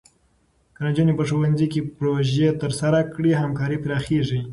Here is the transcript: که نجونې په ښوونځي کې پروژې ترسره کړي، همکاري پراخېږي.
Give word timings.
که 0.75 0.79
نجونې 0.85 1.13
په 1.17 1.23
ښوونځي 1.29 1.67
کې 1.73 1.87
پروژې 1.97 2.47
ترسره 2.61 2.99
کړي، 3.13 3.31
همکاري 3.41 3.77
پراخېږي. 3.83 4.39